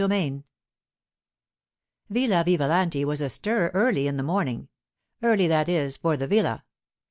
CHAPTER 0.01 0.15
XV 0.39 0.43
VILLA 2.09 2.43
VIVALANTI 2.45 3.05
was 3.05 3.21
astir 3.21 3.69
early 3.75 4.07
in 4.07 4.17
the 4.17 4.23
morning—early, 4.23 5.45
that 5.47 5.69
is, 5.69 5.97
for 5.97 6.17
the 6.17 6.25
villa. 6.25 6.63